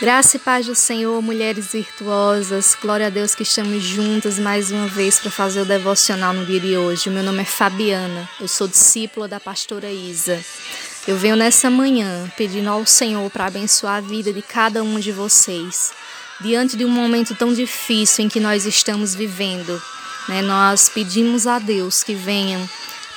Graça 0.00 0.36
e 0.36 0.40
paz 0.40 0.66
do 0.66 0.74
Senhor, 0.74 1.22
mulheres 1.22 1.72
virtuosas. 1.72 2.76
Glória 2.82 3.06
a 3.06 3.10
Deus 3.10 3.32
que 3.32 3.44
estamos 3.44 3.80
juntas 3.84 4.40
mais 4.40 4.72
uma 4.72 4.88
vez 4.88 5.20
para 5.20 5.30
fazer 5.30 5.60
o 5.60 5.64
devocional 5.64 6.34
no 6.34 6.44
dia 6.44 6.58
de 6.58 6.76
hoje. 6.76 7.08
Meu 7.08 7.22
nome 7.22 7.42
é 7.42 7.44
Fabiana, 7.44 8.28
eu 8.40 8.48
sou 8.48 8.66
discípula 8.66 9.28
da 9.28 9.38
pastora 9.38 9.88
Isa. 9.88 10.44
Eu 11.06 11.16
venho 11.16 11.36
nessa 11.36 11.70
manhã 11.70 12.30
pedindo 12.36 12.68
ao 12.68 12.84
Senhor 12.84 13.30
para 13.30 13.46
abençoar 13.46 13.98
a 13.98 14.00
vida 14.00 14.32
de 14.32 14.42
cada 14.42 14.82
um 14.82 14.98
de 14.98 15.12
vocês. 15.12 15.92
Diante 16.40 16.76
de 16.76 16.84
um 16.84 16.90
momento 16.90 17.32
tão 17.36 17.54
difícil 17.54 18.24
em 18.24 18.28
que 18.28 18.40
nós 18.40 18.66
estamos 18.66 19.14
vivendo, 19.14 19.80
né, 20.28 20.42
nós 20.42 20.88
pedimos 20.88 21.46
a 21.46 21.60
Deus 21.60 22.02
que 22.02 22.14
venham 22.14 22.68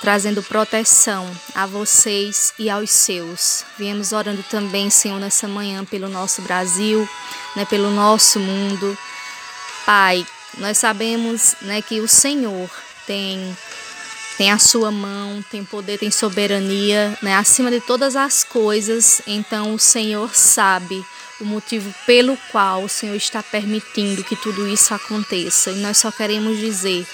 trazendo 0.00 0.42
proteção 0.42 1.28
a 1.54 1.66
vocês 1.66 2.52
e 2.58 2.68
aos 2.68 2.90
seus. 2.90 3.64
Viemos 3.78 4.12
orando 4.12 4.42
também, 4.50 4.90
Senhor, 4.90 5.18
nessa 5.18 5.48
manhã 5.48 5.84
pelo 5.84 6.08
nosso 6.08 6.42
Brasil, 6.42 7.08
né, 7.54 7.64
pelo 7.64 7.90
nosso 7.90 8.38
mundo. 8.38 8.96
Pai, 9.84 10.26
nós 10.58 10.78
sabemos 10.78 11.54
né, 11.62 11.82
que 11.82 12.00
o 12.00 12.08
Senhor 12.08 12.70
tem 13.06 13.56
tem 14.36 14.52
a 14.52 14.58
sua 14.58 14.90
mão, 14.90 15.42
tem 15.50 15.64
poder, 15.64 15.98
tem 15.98 16.10
soberania, 16.10 17.16
né, 17.22 17.34
acima 17.34 17.70
de 17.70 17.80
todas 17.80 18.16
as 18.16 18.44
coisas. 18.44 19.22
Então 19.26 19.72
o 19.74 19.78
Senhor 19.78 20.34
sabe 20.34 21.02
o 21.40 21.44
motivo 21.44 21.92
pelo 22.06 22.36
qual 22.50 22.84
o 22.84 22.88
Senhor 22.88 23.14
está 23.14 23.42
permitindo 23.42 24.24
que 24.24 24.36
tudo 24.36 24.68
isso 24.68 24.92
aconteça. 24.92 25.70
E 25.70 25.76
nós 25.76 25.98
só 25.98 26.10
queremos 26.10 26.58
dizer 26.58 27.06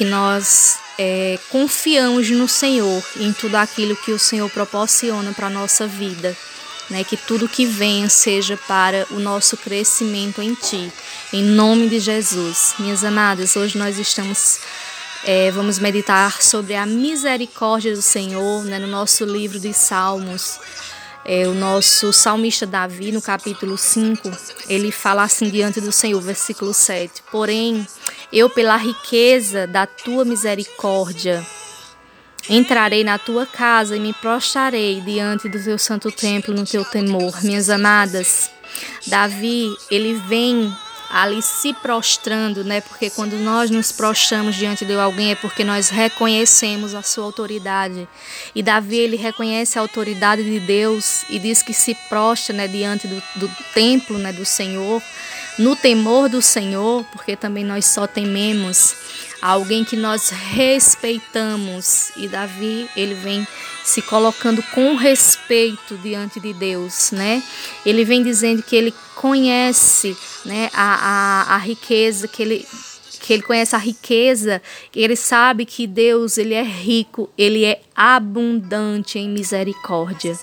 que 0.00 0.04
nós 0.06 0.78
é, 0.98 1.38
confiamos 1.50 2.30
no 2.30 2.48
Senhor 2.48 3.04
em 3.18 3.34
tudo 3.34 3.56
aquilo 3.56 3.94
que 3.94 4.12
o 4.12 4.18
Senhor 4.18 4.48
proporciona 4.48 5.30
para 5.34 5.48
a 5.48 5.50
nossa 5.50 5.86
vida. 5.86 6.34
Né, 6.88 7.04
que 7.04 7.18
tudo 7.18 7.46
que 7.46 7.66
venha 7.66 8.08
seja 8.08 8.56
para 8.66 9.06
o 9.10 9.20
nosso 9.20 9.58
crescimento 9.58 10.40
em 10.40 10.54
Ti. 10.54 10.90
Em 11.34 11.44
nome 11.44 11.86
de 11.86 12.00
Jesus. 12.00 12.72
Minhas 12.78 13.04
amadas, 13.04 13.54
hoje 13.56 13.76
nós 13.76 13.98
estamos. 13.98 14.58
É, 15.22 15.50
vamos 15.50 15.78
meditar 15.78 16.40
sobre 16.40 16.74
a 16.74 16.86
misericórdia 16.86 17.94
do 17.94 18.00
Senhor 18.00 18.64
né, 18.64 18.78
no 18.78 18.86
nosso 18.86 19.26
livro 19.26 19.60
de 19.60 19.74
Salmos. 19.74 20.58
É, 21.26 21.46
o 21.46 21.52
nosso 21.52 22.10
salmista 22.10 22.66
Davi, 22.66 23.12
no 23.12 23.20
capítulo 23.20 23.76
5, 23.76 24.30
ele 24.66 24.90
fala 24.90 25.24
assim 25.24 25.50
diante 25.50 25.78
do 25.78 25.92
Senhor, 25.92 26.20
versículo 26.22 26.72
7. 26.72 27.22
Porém, 27.30 27.86
eu, 28.32 28.48
pela 28.48 28.76
riqueza 28.76 29.66
da 29.66 29.86
tua 29.86 30.24
misericórdia, 30.24 31.44
entrarei 32.48 33.04
na 33.04 33.18
tua 33.18 33.46
casa 33.46 33.96
e 33.96 34.00
me 34.00 34.12
prostrarei 34.12 35.00
diante 35.00 35.48
do 35.48 35.62
teu 35.62 35.78
santo 35.78 36.10
templo 36.10 36.54
no 36.54 36.64
teu 36.64 36.84
temor. 36.84 37.42
Minhas 37.42 37.68
amadas, 37.68 38.50
Davi, 39.06 39.68
ele 39.90 40.14
vem 40.28 40.72
ali 41.10 41.42
se 41.42 41.74
prostrando, 41.74 42.62
né? 42.62 42.80
Porque 42.80 43.10
quando 43.10 43.36
nós 43.36 43.70
nos 43.70 43.90
prostramos 43.90 44.54
diante 44.54 44.84
de 44.84 44.94
alguém 44.94 45.32
é 45.32 45.34
porque 45.34 45.64
nós 45.64 45.88
reconhecemos 45.88 46.94
a 46.94 47.02
sua 47.02 47.24
autoridade. 47.24 48.08
E 48.54 48.62
Davi 48.62 48.98
ele 48.98 49.16
reconhece 49.16 49.78
a 49.78 49.82
autoridade 49.82 50.44
de 50.44 50.60
Deus 50.60 51.24
e 51.28 51.38
diz 51.38 51.62
que 51.62 51.72
se 51.72 51.94
prostra, 52.08 52.54
né, 52.54 52.68
diante 52.68 53.08
do, 53.08 53.22
do 53.36 53.50
templo, 53.74 54.18
né, 54.18 54.32
do 54.32 54.44
Senhor 54.44 55.02
no 55.58 55.76
temor 55.76 56.28
do 56.28 56.40
Senhor, 56.40 57.04
porque 57.12 57.36
também 57.36 57.64
nós 57.64 57.84
só 57.84 58.06
tememos 58.06 58.94
alguém 59.40 59.84
que 59.84 59.96
nós 59.96 60.30
respeitamos. 60.30 62.10
E 62.16 62.28
Davi, 62.28 62.88
ele 62.96 63.14
vem 63.14 63.46
se 63.84 64.02
colocando 64.02 64.62
com 64.74 64.94
respeito 64.94 65.96
diante 65.98 66.38
de 66.38 66.52
Deus, 66.52 67.10
né? 67.10 67.42
Ele 67.84 68.04
vem 68.04 68.22
dizendo 68.22 68.62
que 68.62 68.76
ele 68.76 68.94
conhece, 69.16 70.16
né, 70.44 70.70
a, 70.72 70.94
a, 70.94 71.54
a 71.54 71.58
riqueza 71.58 72.28
que 72.28 72.42
ele 72.42 72.66
que 73.20 73.34
ele 73.34 73.42
conhece 73.42 73.76
a 73.76 73.78
riqueza, 73.78 74.62
ele 74.96 75.14
sabe 75.14 75.66
que 75.66 75.86
Deus, 75.86 76.38
ele 76.38 76.54
é 76.54 76.62
rico, 76.62 77.28
ele 77.36 77.66
é 77.66 77.82
abundante 77.94 79.18
em 79.18 79.28
misericórdia, 79.28 80.36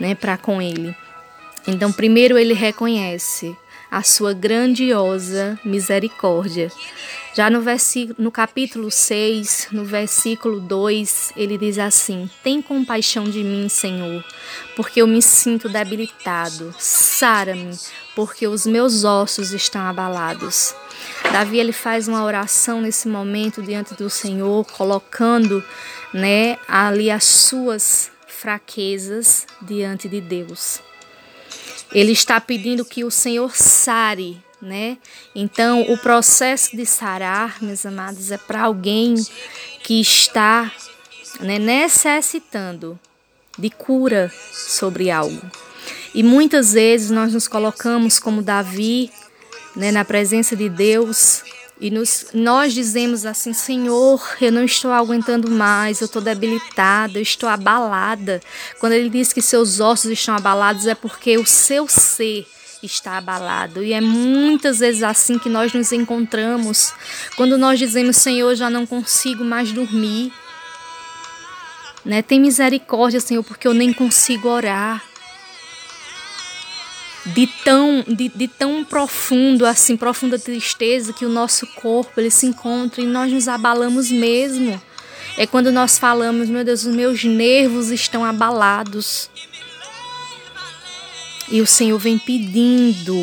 né, 0.00 0.14
para 0.14 0.38
com 0.38 0.60
ele. 0.60 0.96
Então, 1.68 1.92
primeiro 1.92 2.38
ele 2.38 2.54
reconhece 2.54 3.54
a 3.90 4.02
sua 4.02 4.32
grandiosa 4.32 5.58
misericórdia. 5.64 6.70
Já 7.34 7.50
no, 7.50 7.60
no 8.16 8.30
capítulo 8.30 8.92
6, 8.92 9.68
no 9.72 9.84
versículo 9.84 10.60
2, 10.60 11.32
ele 11.36 11.58
diz 11.58 11.78
assim: 11.78 12.30
Tem 12.44 12.62
compaixão 12.62 13.24
de 13.24 13.42
mim, 13.42 13.68
Senhor, 13.68 14.24
porque 14.76 15.02
eu 15.02 15.06
me 15.06 15.20
sinto 15.20 15.68
debilitado. 15.68 16.72
Sara-me, 16.78 17.76
porque 18.14 18.46
os 18.46 18.64
meus 18.64 19.02
ossos 19.02 19.52
estão 19.52 19.82
abalados. 19.82 20.74
Davi 21.32 21.58
ele 21.58 21.72
faz 21.72 22.06
uma 22.06 22.22
oração 22.22 22.80
nesse 22.80 23.08
momento 23.08 23.60
diante 23.62 23.94
do 23.94 24.08
Senhor, 24.08 24.64
colocando, 24.66 25.62
né, 26.12 26.56
ali 26.68 27.10
as 27.10 27.24
suas 27.24 28.12
fraquezas 28.28 29.44
diante 29.60 30.08
de 30.08 30.20
Deus. 30.20 30.80
Ele 31.94 32.12
está 32.12 32.40
pedindo 32.40 32.84
que 32.84 33.04
o 33.04 33.10
Senhor 33.10 33.54
sare, 33.54 34.42
né? 34.60 34.98
Então, 35.34 35.82
o 35.82 35.98
processo 35.98 36.76
de 36.76 36.84
sarar, 36.84 37.62
meus 37.62 37.86
amados, 37.86 38.30
é 38.30 38.38
para 38.38 38.62
alguém 38.62 39.14
que 39.82 40.00
está 40.00 40.72
né, 41.40 41.58
necessitando 41.58 42.98
de 43.58 43.70
cura 43.70 44.32
sobre 44.52 45.10
algo. 45.10 45.40
E 46.14 46.22
muitas 46.22 46.72
vezes 46.72 47.10
nós 47.10 47.32
nos 47.32 47.46
colocamos 47.46 48.18
como 48.18 48.42
Davi, 48.42 49.10
né, 49.76 49.90
na 49.90 50.04
presença 50.04 50.56
de 50.56 50.68
Deus, 50.68 51.42
e 51.84 51.90
nos, 51.90 52.28
nós 52.32 52.72
dizemos 52.72 53.26
assim: 53.26 53.52
Senhor, 53.52 54.18
eu 54.40 54.50
não 54.50 54.64
estou 54.64 54.90
aguentando 54.90 55.50
mais, 55.50 56.00
eu 56.00 56.06
estou 56.06 56.22
debilitada, 56.22 57.18
eu 57.18 57.22
estou 57.22 57.46
abalada. 57.46 58.40
Quando 58.80 58.94
ele 58.94 59.10
diz 59.10 59.34
que 59.34 59.42
seus 59.42 59.80
ossos 59.80 60.10
estão 60.10 60.34
abalados, 60.34 60.86
é 60.86 60.94
porque 60.94 61.36
o 61.36 61.44
seu 61.44 61.86
ser 61.86 62.46
está 62.82 63.18
abalado. 63.18 63.84
E 63.84 63.92
é 63.92 64.00
muitas 64.00 64.78
vezes 64.78 65.02
assim 65.02 65.38
que 65.38 65.50
nós 65.50 65.74
nos 65.74 65.92
encontramos. 65.92 66.94
Quando 67.36 67.58
nós 67.58 67.78
dizemos: 67.78 68.16
Senhor, 68.16 68.54
já 68.54 68.70
não 68.70 68.86
consigo 68.86 69.44
mais 69.44 69.70
dormir. 69.70 70.32
Né? 72.02 72.22
Tem 72.22 72.40
misericórdia, 72.40 73.20
Senhor, 73.20 73.44
porque 73.44 73.68
eu 73.68 73.74
nem 73.74 73.92
consigo 73.92 74.48
orar 74.48 75.04
de 77.26 77.46
tão, 77.46 78.04
de, 78.06 78.28
de 78.28 78.48
tão 78.48 78.84
profundo, 78.84 79.64
assim, 79.64 79.96
profunda 79.96 80.38
tristeza 80.38 81.12
que 81.12 81.24
o 81.24 81.28
nosso 81.28 81.66
corpo 81.66 82.20
ele 82.20 82.30
se 82.30 82.46
encontra 82.46 83.00
e 83.00 83.06
nós 83.06 83.32
nos 83.32 83.48
abalamos 83.48 84.10
mesmo. 84.10 84.80
É 85.36 85.46
quando 85.46 85.72
nós 85.72 85.98
falamos, 85.98 86.48
meu 86.48 86.64
Deus, 86.64 86.84
os 86.84 86.94
meus 86.94 87.24
nervos 87.24 87.90
estão 87.90 88.24
abalados. 88.24 89.30
E 91.50 91.60
o 91.60 91.66
Senhor 91.66 91.98
vem 91.98 92.18
pedindo 92.18 93.16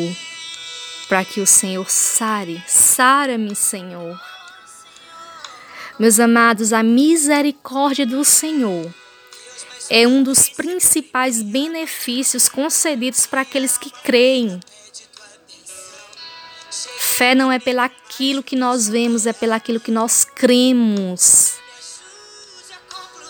para 1.08 1.24
que 1.24 1.40
o 1.40 1.46
Senhor 1.46 1.88
sare. 1.90 2.62
Sara-me, 2.66 3.54
Senhor. 3.54 4.20
Meus 5.98 6.18
amados, 6.18 6.72
a 6.72 6.82
misericórdia 6.82 8.04
do 8.04 8.24
Senhor 8.24 8.92
é 9.94 10.08
um 10.08 10.22
dos 10.22 10.48
principais 10.48 11.42
benefícios 11.42 12.48
concedidos 12.48 13.26
para 13.26 13.42
aqueles 13.42 13.76
que 13.76 13.90
creem. 13.90 14.58
Fé 16.70 17.34
não 17.34 17.52
é 17.52 17.58
pelaquilo 17.58 18.42
que 18.42 18.56
nós 18.56 18.88
vemos, 18.88 19.26
é 19.26 19.34
pelaquilo 19.34 19.78
que 19.78 19.90
nós 19.90 20.24
cremos. 20.24 21.56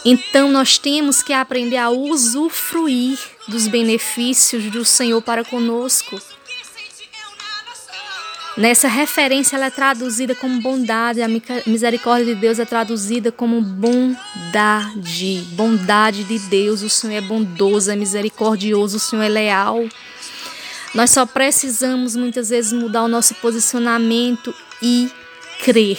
Então 0.05 0.53
nós 0.53 0.79
temos 0.79 1.21
que 1.21 1.33
aprender 1.33 1.79
a 1.79 1.91
usufruir 1.91 3.19
dos 3.49 3.67
benefícios 3.67 4.71
do 4.71 4.85
Senhor 4.85 5.21
para 5.21 5.45
conosco. 5.45 6.23
Nessa 8.55 8.87
referência, 8.87 9.57
ela 9.57 9.67
é 9.67 9.71
traduzida 9.71 10.35
como 10.35 10.61
bondade, 10.61 11.23
a 11.23 11.29
misericórdia 11.67 12.35
de 12.35 12.41
Deus 12.41 12.59
é 12.59 12.67
traduzida 12.67 13.33
como 13.33 13.63
bondade. 13.63 15.47
Bondade 15.53 16.25
de 16.25 16.39
Deus, 16.39 16.83
o 16.83 16.91
Senhor 16.91 17.15
é 17.15 17.21
bondoso, 17.23 17.91
é 17.91 17.97
misericordioso, 17.97 18.99
o 18.99 19.01
Senhor 19.01 19.23
é 19.23 19.29
leal. 19.29 19.89
Nós 20.95 21.11
só 21.11 21.25
precisamos 21.25 22.15
muitas 22.15 22.51
vezes 22.51 22.75
mudar 22.75 23.05
o 23.05 23.09
nosso 23.09 23.35
posicionamento 23.37 24.55
e 24.83 25.11
crer. 25.65 25.99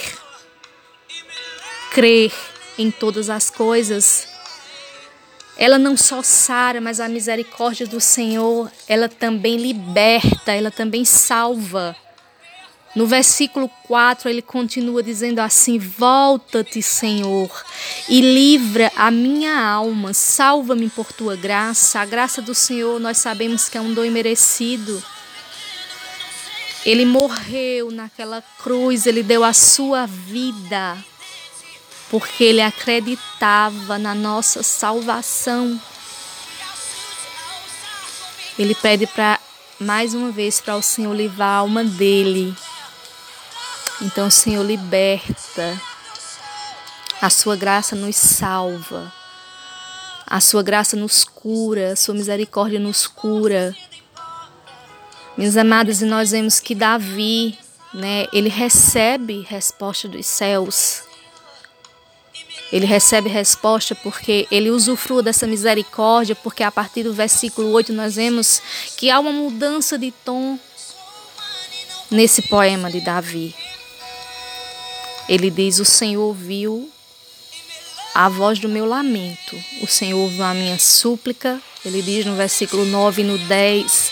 Crer 1.91 2.31
em 2.77 2.91
todas 2.91 3.31
as 3.31 3.49
coisas. 3.49 4.27
Ela 5.57 5.79
não 5.79 5.97
só 5.97 6.21
sara, 6.21 6.79
mas 6.79 6.99
a 6.99 7.09
misericórdia 7.09 7.87
do 7.87 7.99
Senhor, 7.99 8.71
ela 8.87 9.09
também 9.09 9.57
liberta, 9.57 10.51
ela 10.51 10.69
também 10.69 11.03
salva. 11.03 11.95
No 12.95 13.07
versículo 13.07 13.67
4, 13.87 14.29
ele 14.29 14.41
continua 14.41 15.01
dizendo 15.01 15.39
assim: 15.39 15.79
Volta-te, 15.79 16.81
Senhor, 16.81 17.49
e 18.07 18.21
livra 18.21 18.91
a 18.95 19.09
minha 19.09 19.59
alma, 19.59 20.13
salva-me 20.13 20.89
por 20.89 21.11
tua 21.11 21.35
graça. 21.35 21.99
A 21.99 22.05
graça 22.05 22.39
do 22.41 22.53
Senhor, 22.53 22.99
nós 22.99 23.17
sabemos 23.17 23.67
que 23.67 23.77
é 23.77 23.81
um 23.81 23.93
dom 23.93 24.05
imerecido. 24.05 25.03
Ele 26.85 27.05
morreu 27.05 27.89
naquela 27.89 28.43
cruz, 28.61 29.07
ele 29.07 29.23
deu 29.23 29.43
a 29.43 29.53
sua 29.53 30.05
vida, 30.05 30.97
porque 32.11 32.43
ele 32.43 32.61
acreditava 32.61 33.97
na 33.97 34.13
nossa 34.13 34.61
salvação. 34.61 35.81
Ele 38.59 38.75
pede 38.75 39.07
para 39.07 39.39
mais 39.79 40.13
uma 40.13 40.29
vez 40.29 40.61
para 40.61 40.75
o 40.75 40.81
Senhor 40.81 41.15
livrar 41.15 41.49
a 41.49 41.55
alma 41.55 41.83
dele. 41.83 42.55
Então, 44.01 44.29
Senhor 44.29 44.63
liberta. 44.63 45.79
A 47.21 47.29
sua 47.29 47.55
graça 47.55 47.95
nos 47.95 48.15
salva. 48.15 49.13
A 50.25 50.41
sua 50.41 50.63
graça 50.63 50.95
nos 50.95 51.23
cura, 51.23 51.93
a 51.93 51.95
sua 51.95 52.15
misericórdia 52.15 52.79
nos 52.79 53.07
cura. 53.07 53.75
Meus 55.37 55.55
amados, 55.55 56.01
e 56.01 56.05
nós 56.05 56.31
vemos 56.31 56.59
que 56.59 56.75
Davi, 56.75 57.57
né, 57.93 58.25
ele 58.33 58.49
recebe 58.49 59.45
resposta 59.47 60.07
dos 60.07 60.25
céus. 60.25 61.03
Ele 62.71 62.85
recebe 62.85 63.29
resposta 63.29 63.93
porque 63.93 64.47
ele 64.49 64.71
usufrua 64.71 65.21
dessa 65.21 65.45
misericórdia, 65.45 66.35
porque 66.35 66.63
a 66.63 66.71
partir 66.71 67.03
do 67.03 67.13
versículo 67.13 67.69
8 67.71 67.93
nós 67.93 68.15
vemos 68.15 68.61
que 68.97 69.11
há 69.11 69.19
uma 69.19 69.31
mudança 69.31 69.97
de 69.97 70.11
tom 70.11 70.57
nesse 72.09 72.41
poema 72.43 72.89
de 72.91 73.01
Davi. 73.01 73.55
Ele 75.27 75.49
diz: 75.49 75.79
O 75.79 75.85
Senhor 75.85 76.21
ouviu 76.21 76.89
a 78.13 78.29
voz 78.29 78.59
do 78.59 78.69
meu 78.69 78.85
lamento, 78.85 79.61
o 79.81 79.87
Senhor 79.87 80.19
ouviu 80.19 80.43
a 80.43 80.53
minha 80.53 80.77
súplica. 80.77 81.61
Ele 81.83 82.01
diz 82.01 82.25
no 82.25 82.35
versículo 82.35 82.85
9 82.85 83.21
e 83.21 83.25
no 83.25 83.37
10, 83.37 84.11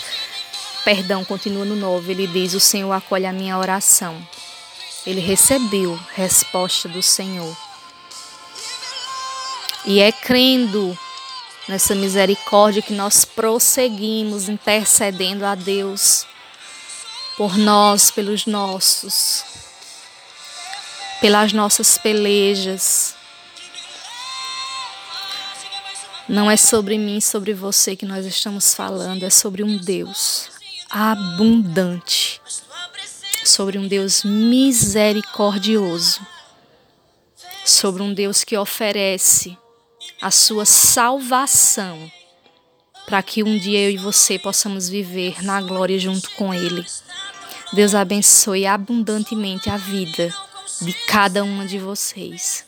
perdão, 0.84 1.24
continua 1.24 1.64
no 1.64 1.76
9, 1.76 2.12
ele 2.12 2.26
diz: 2.26 2.54
O 2.54 2.60
Senhor 2.60 2.92
acolhe 2.92 3.26
a 3.26 3.32
minha 3.32 3.56
oração. 3.58 4.16
Ele 5.06 5.20
recebeu 5.20 5.98
resposta 6.14 6.88
do 6.88 7.02
Senhor. 7.02 7.56
E 9.84 10.00
é 10.00 10.12
crendo 10.12 10.96
nessa 11.68 11.94
misericórdia 11.94 12.82
que 12.82 12.92
nós 12.92 13.24
prosseguimos 13.24 14.48
intercedendo 14.48 15.44
a 15.44 15.54
Deus 15.54 16.26
por 17.36 17.56
nós, 17.56 18.10
pelos 18.10 18.46
nossos, 18.46 19.44
pelas 21.22 21.52
nossas 21.52 21.96
pelejas. 21.96 23.14
Não 26.28 26.50
é 26.50 26.56
sobre 26.56 26.98
mim, 26.98 27.20
sobre 27.20 27.54
você 27.54 27.94
que 27.94 28.04
nós 28.04 28.26
estamos 28.26 28.74
falando, 28.74 29.22
é 29.22 29.30
sobre 29.30 29.62
um 29.62 29.76
Deus 29.76 30.50
abundante, 30.90 32.40
sobre 33.44 33.78
um 33.78 33.86
Deus 33.86 34.24
misericordioso, 34.24 36.26
sobre 37.64 38.02
um 38.02 38.12
Deus 38.12 38.42
que 38.42 38.56
oferece 38.56 39.56
a 40.20 40.32
sua 40.32 40.64
salvação, 40.64 42.10
para 43.06 43.22
que 43.22 43.44
um 43.44 43.56
dia 43.56 43.78
eu 43.78 43.92
e 43.92 43.96
você 43.96 44.40
possamos 44.40 44.88
viver 44.88 45.40
na 45.44 45.62
glória 45.62 46.00
junto 46.00 46.32
com 46.32 46.52
Ele. 46.52 46.84
Deus 47.72 47.94
abençoe 47.94 48.66
abundantemente 48.66 49.70
a 49.70 49.76
vida 49.76 50.34
de 50.84 50.92
cada 51.06 51.44
uma 51.44 51.64
de 51.64 51.78
vocês. 51.78 52.64